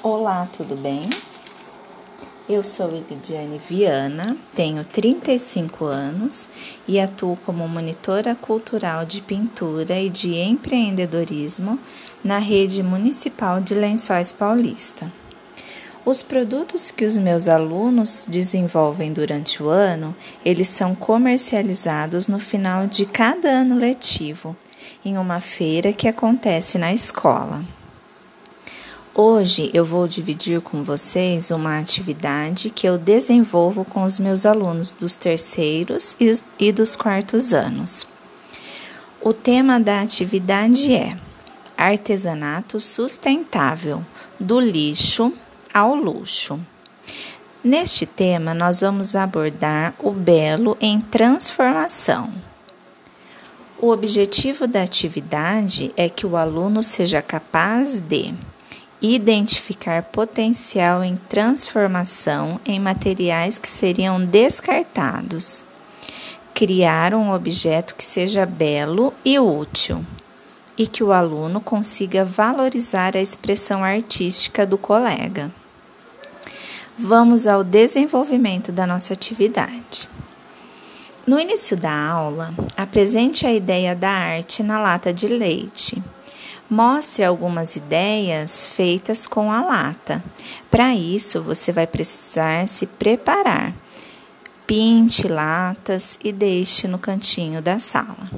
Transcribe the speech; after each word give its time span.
Olá, 0.00 0.48
tudo 0.56 0.76
bem? 0.76 1.10
Eu 2.48 2.62
sou 2.62 2.88
Elidiane 2.94 3.58
Viana, 3.58 4.36
tenho 4.54 4.84
35 4.84 5.86
anos 5.86 6.48
e 6.86 7.00
atuo 7.00 7.36
como 7.44 7.66
monitora 7.66 8.36
cultural 8.36 9.04
de 9.04 9.20
pintura 9.20 9.98
e 9.98 10.08
de 10.08 10.36
empreendedorismo 10.36 11.80
na 12.22 12.38
rede 12.38 12.80
municipal 12.80 13.60
de 13.60 13.74
Lençóis 13.74 14.32
Paulista. 14.32 15.10
Os 16.04 16.22
produtos 16.22 16.92
que 16.92 17.04
os 17.04 17.18
meus 17.18 17.48
alunos 17.48 18.24
desenvolvem 18.28 19.12
durante 19.12 19.60
o 19.60 19.68
ano, 19.68 20.14
eles 20.44 20.68
são 20.68 20.94
comercializados 20.94 22.28
no 22.28 22.38
final 22.38 22.86
de 22.86 23.04
cada 23.04 23.48
ano 23.48 23.76
letivo, 23.76 24.56
em 25.04 25.18
uma 25.18 25.40
feira 25.40 25.92
que 25.92 26.06
acontece 26.06 26.78
na 26.78 26.92
escola. 26.92 27.64
Hoje 29.20 29.68
eu 29.74 29.84
vou 29.84 30.06
dividir 30.06 30.60
com 30.60 30.84
vocês 30.84 31.50
uma 31.50 31.80
atividade 31.80 32.70
que 32.70 32.88
eu 32.88 32.96
desenvolvo 32.96 33.84
com 33.84 34.04
os 34.04 34.20
meus 34.20 34.46
alunos 34.46 34.92
dos 34.92 35.16
terceiros 35.16 36.14
e 36.56 36.70
dos 36.70 36.94
quartos 36.94 37.52
anos. 37.52 38.06
O 39.20 39.32
tema 39.32 39.80
da 39.80 40.02
atividade 40.02 40.94
é 40.94 41.18
Artesanato 41.76 42.78
Sustentável 42.78 44.06
do 44.38 44.60
lixo 44.60 45.32
ao 45.74 45.96
luxo. 45.96 46.60
Neste 47.64 48.06
tema, 48.06 48.54
nós 48.54 48.82
vamos 48.82 49.16
abordar 49.16 49.96
o 49.98 50.12
belo 50.12 50.76
em 50.80 51.00
transformação. 51.00 52.32
O 53.80 53.90
objetivo 53.90 54.68
da 54.68 54.84
atividade 54.84 55.92
é 55.96 56.08
que 56.08 56.24
o 56.24 56.36
aluno 56.36 56.84
seja 56.84 57.20
capaz 57.20 57.98
de 57.98 58.32
identificar 59.00 60.02
potencial 60.02 61.04
em 61.04 61.16
transformação 61.28 62.60
em 62.66 62.80
materiais 62.80 63.56
que 63.56 63.68
seriam 63.68 64.24
descartados, 64.24 65.62
criar 66.52 67.14
um 67.14 67.32
objeto 67.32 67.94
que 67.94 68.04
seja 68.04 68.44
belo 68.44 69.14
e 69.24 69.38
útil 69.38 70.04
e 70.76 70.86
que 70.86 71.02
o 71.04 71.12
aluno 71.12 71.60
consiga 71.60 72.24
valorizar 72.24 73.16
a 73.16 73.20
expressão 73.20 73.84
artística 73.84 74.66
do 74.66 74.76
colega. 74.76 75.50
Vamos 76.96 77.46
ao 77.46 77.62
desenvolvimento 77.62 78.72
da 78.72 78.86
nossa 78.86 79.12
atividade. 79.12 80.08
No 81.24 81.38
início 81.38 81.76
da 81.76 81.92
aula, 81.92 82.52
apresente 82.76 83.46
a 83.46 83.52
ideia 83.52 83.94
da 83.94 84.10
arte 84.10 84.62
na 84.62 84.80
lata 84.80 85.12
de 85.12 85.28
leite 85.28 86.02
Mostre 86.70 87.24
algumas 87.24 87.76
ideias 87.76 88.66
feitas 88.66 89.26
com 89.26 89.50
a 89.50 89.62
lata. 89.62 90.22
Para 90.70 90.94
isso, 90.94 91.40
você 91.40 91.72
vai 91.72 91.86
precisar 91.86 92.68
se 92.68 92.86
preparar. 92.86 93.72
Pinte 94.66 95.26
latas 95.26 96.18
e 96.22 96.30
deixe 96.30 96.86
no 96.86 96.98
cantinho 96.98 97.62
da 97.62 97.78
sala. 97.78 98.28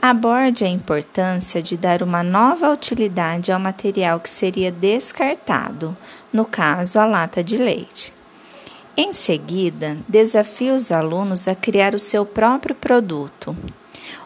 Aborde 0.00 0.64
a 0.64 0.68
importância 0.68 1.62
de 1.62 1.76
dar 1.76 2.02
uma 2.02 2.22
nova 2.22 2.70
utilidade 2.72 3.52
ao 3.52 3.60
material 3.60 4.18
que 4.18 4.30
seria 4.30 4.72
descartado, 4.72 5.94
no 6.32 6.46
caso, 6.46 6.98
a 6.98 7.04
lata 7.04 7.44
de 7.44 7.58
leite. 7.58 8.14
Em 8.96 9.12
seguida, 9.12 9.98
desafie 10.08 10.70
os 10.70 10.90
alunos 10.90 11.46
a 11.46 11.54
criar 11.54 11.94
o 11.94 11.98
seu 11.98 12.24
próprio 12.24 12.74
produto. 12.74 13.54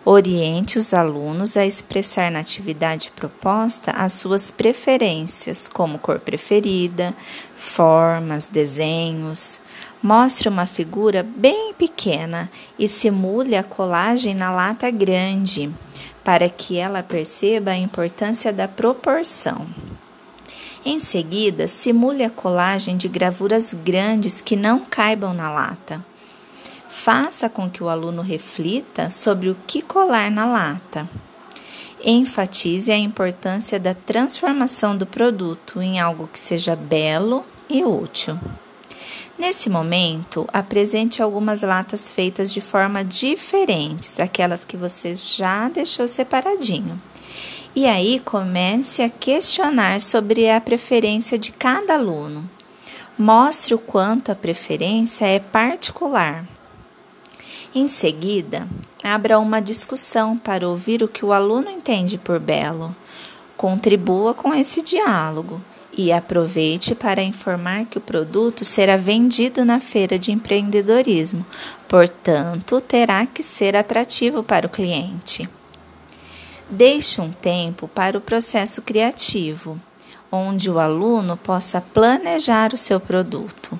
Oriente 0.04 0.78
os 0.78 0.94
alunos 0.94 1.58
a 1.58 1.66
expressar 1.66 2.30
na 2.30 2.38
atividade 2.38 3.12
proposta 3.14 3.90
as 3.90 4.14
suas 4.14 4.50
preferências, 4.50 5.68
como 5.68 5.98
cor 5.98 6.18
preferida, 6.18 7.14
formas, 7.54 8.48
desenhos. 8.48 9.60
Mostre 10.02 10.48
uma 10.48 10.64
figura 10.64 11.22
bem 11.22 11.74
pequena 11.74 12.50
e 12.78 12.88
simule 12.88 13.54
a 13.54 13.62
colagem 13.62 14.34
na 14.34 14.50
lata 14.50 14.90
grande, 14.90 15.70
para 16.24 16.48
que 16.48 16.78
ela 16.78 17.02
perceba 17.02 17.72
a 17.72 17.76
importância 17.76 18.50
da 18.50 18.66
proporção. 18.66 19.66
Em 20.82 20.98
seguida, 20.98 21.68
simule 21.68 22.24
a 22.24 22.30
colagem 22.30 22.96
de 22.96 23.06
gravuras 23.06 23.74
grandes 23.74 24.40
que 24.40 24.56
não 24.56 24.80
caibam 24.80 25.34
na 25.34 25.50
lata. 25.50 26.02
Faça 27.12 27.48
com 27.48 27.68
que 27.68 27.82
o 27.82 27.88
aluno 27.88 28.22
reflita 28.22 29.10
sobre 29.10 29.48
o 29.48 29.56
que 29.66 29.82
colar 29.82 30.30
na 30.30 30.46
lata. 30.46 31.10
Enfatize 32.04 32.92
a 32.92 32.96
importância 32.96 33.80
da 33.80 33.94
transformação 33.94 34.96
do 34.96 35.04
produto 35.04 35.82
em 35.82 35.98
algo 35.98 36.28
que 36.32 36.38
seja 36.38 36.76
belo 36.76 37.44
e 37.68 37.82
útil. 37.82 38.38
Nesse 39.36 39.68
momento, 39.68 40.46
apresente 40.52 41.20
algumas 41.20 41.62
latas 41.62 42.12
feitas 42.12 42.52
de 42.52 42.60
forma 42.60 43.02
diferentes, 43.02 44.20
aquelas 44.20 44.64
que 44.64 44.76
você 44.76 45.12
já 45.12 45.68
deixou 45.68 46.06
separadinho. 46.06 47.02
E 47.74 47.88
aí 47.88 48.20
comece 48.20 49.02
a 49.02 49.10
questionar 49.10 50.00
sobre 50.00 50.48
a 50.48 50.60
preferência 50.60 51.36
de 51.36 51.50
cada 51.50 51.94
aluno. 51.94 52.48
Mostre 53.18 53.74
o 53.74 53.78
quanto 53.78 54.30
a 54.30 54.36
preferência 54.36 55.26
é 55.26 55.40
particular. 55.40 56.46
Em 57.72 57.86
seguida, 57.86 58.66
abra 59.02 59.38
uma 59.38 59.62
discussão 59.62 60.36
para 60.36 60.68
ouvir 60.68 61.04
o 61.04 61.08
que 61.08 61.24
o 61.24 61.32
aluno 61.32 61.70
entende 61.70 62.18
por 62.18 62.40
belo. 62.40 62.94
Contribua 63.56 64.34
com 64.34 64.52
esse 64.52 64.82
diálogo 64.82 65.60
e 65.96 66.10
aproveite 66.10 66.96
para 66.96 67.22
informar 67.22 67.84
que 67.84 67.98
o 67.98 68.00
produto 68.00 68.64
será 68.64 68.96
vendido 68.96 69.64
na 69.64 69.78
feira 69.78 70.18
de 70.18 70.32
empreendedorismo, 70.32 71.46
portanto, 71.88 72.80
terá 72.80 73.24
que 73.24 73.42
ser 73.42 73.76
atrativo 73.76 74.42
para 74.42 74.66
o 74.66 74.70
cliente. 74.70 75.48
Deixe 76.68 77.20
um 77.20 77.30
tempo 77.30 77.86
para 77.86 78.18
o 78.18 78.20
processo 78.20 78.82
criativo, 78.82 79.80
onde 80.30 80.68
o 80.68 80.80
aluno 80.80 81.36
possa 81.36 81.80
planejar 81.80 82.74
o 82.74 82.78
seu 82.78 82.98
produto. 82.98 83.78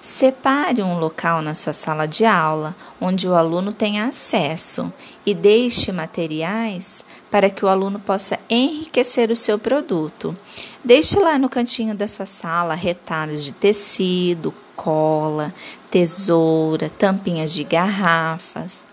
Separe 0.00 0.80
um 0.80 0.96
local 0.96 1.42
na 1.42 1.54
sua 1.54 1.72
sala 1.72 2.06
de 2.06 2.24
aula 2.24 2.76
onde 3.00 3.28
o 3.28 3.34
aluno 3.34 3.72
tenha 3.72 4.06
acesso 4.06 4.92
e 5.26 5.34
deixe 5.34 5.90
materiais 5.90 7.04
para 7.28 7.50
que 7.50 7.64
o 7.64 7.68
aluno 7.68 7.98
possa 7.98 8.38
enriquecer 8.48 9.28
o 9.30 9.36
seu 9.36 9.58
produto. 9.58 10.36
Deixe 10.84 11.18
lá 11.18 11.36
no 11.36 11.48
cantinho 11.48 11.96
da 11.96 12.06
sua 12.06 12.26
sala 12.26 12.76
retalhos 12.76 13.44
de 13.44 13.52
tecido, 13.52 14.54
cola, 14.76 15.52
tesoura, 15.90 16.88
tampinhas 16.88 17.52
de 17.52 17.64
garrafas. 17.64 18.86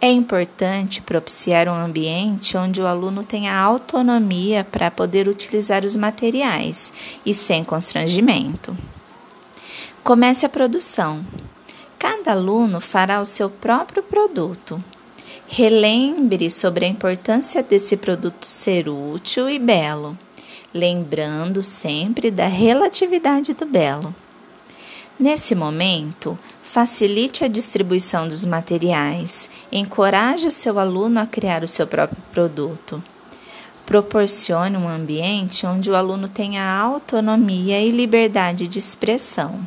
É 0.00 0.10
importante 0.10 1.02
propiciar 1.02 1.68
um 1.68 1.74
ambiente 1.74 2.56
onde 2.56 2.80
o 2.80 2.86
aluno 2.86 3.22
tenha 3.22 3.54
autonomia 3.54 4.64
para 4.64 4.90
poder 4.90 5.28
utilizar 5.28 5.84
os 5.84 5.94
materiais 5.94 6.90
e 7.26 7.34
sem 7.34 7.62
constrangimento. 7.62 8.74
Comece 10.02 10.46
a 10.46 10.48
produção. 10.48 11.24
Cada 11.98 12.32
aluno 12.32 12.80
fará 12.80 13.20
o 13.20 13.26
seu 13.26 13.50
próprio 13.50 14.02
produto. 14.02 14.82
Relembre 15.46 16.50
sobre 16.50 16.84
a 16.84 16.88
importância 16.88 17.62
desse 17.62 17.96
produto 17.96 18.46
ser 18.46 18.88
útil 18.88 19.48
e 19.48 19.58
belo, 19.58 20.16
lembrando 20.74 21.62
sempre 21.62 22.30
da 22.30 22.46
relatividade 22.46 23.54
do 23.54 23.64
belo. 23.64 24.14
Nesse 25.18 25.54
momento, 25.54 26.38
facilite 26.62 27.44
a 27.44 27.48
distribuição 27.48 28.28
dos 28.28 28.44
materiais, 28.44 29.50
encoraje 29.72 30.46
o 30.46 30.52
seu 30.52 30.78
aluno 30.78 31.18
a 31.18 31.26
criar 31.26 31.64
o 31.64 31.68
seu 31.68 31.86
próprio 31.86 32.22
produto. 32.30 33.02
Proporcione 33.84 34.76
um 34.76 34.86
ambiente 34.86 35.66
onde 35.66 35.90
o 35.90 35.96
aluno 35.96 36.28
tenha 36.28 36.62
autonomia 36.62 37.80
e 37.80 37.88
liberdade 37.88 38.68
de 38.68 38.78
expressão. 38.78 39.66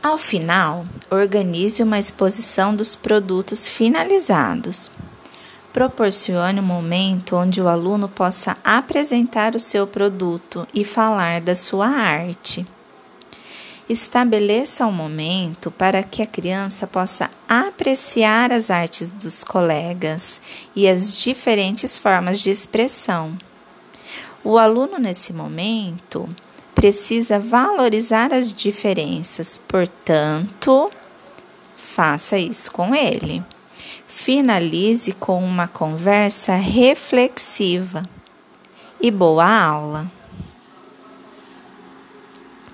Ao 0.00 0.16
final, 0.16 0.84
organize 1.10 1.82
uma 1.82 1.98
exposição 1.98 2.74
dos 2.74 2.94
produtos 2.94 3.68
finalizados. 3.68 4.92
Proporcione 5.72 6.60
um 6.60 6.62
momento 6.62 7.34
onde 7.34 7.60
o 7.60 7.66
aluno 7.66 8.08
possa 8.08 8.56
apresentar 8.62 9.56
o 9.56 9.60
seu 9.60 9.88
produto 9.88 10.68
e 10.72 10.84
falar 10.84 11.40
da 11.40 11.54
sua 11.54 11.88
arte. 11.88 12.64
Estabeleça 13.88 14.86
um 14.86 14.92
momento 14.92 15.68
para 15.68 16.02
que 16.04 16.22
a 16.22 16.26
criança 16.26 16.86
possa 16.86 17.28
apreciar 17.48 18.52
as 18.52 18.70
artes 18.70 19.10
dos 19.10 19.42
colegas 19.42 20.40
e 20.76 20.86
as 20.86 21.18
diferentes 21.18 21.98
formas 21.98 22.38
de 22.38 22.50
expressão. 22.50 23.36
O 24.44 24.58
aluno, 24.58 24.96
nesse 24.98 25.32
momento, 25.32 26.28
precisa 26.78 27.40
valorizar 27.40 28.32
as 28.32 28.52
diferenças, 28.52 29.58
portanto, 29.58 30.88
faça 31.76 32.38
isso 32.38 32.70
com 32.70 32.94
ele. 32.94 33.42
Finalize 34.06 35.10
com 35.10 35.42
uma 35.42 35.66
conversa 35.66 36.54
reflexiva 36.54 38.04
e 39.00 39.10
boa 39.10 39.44
aula! 39.44 40.17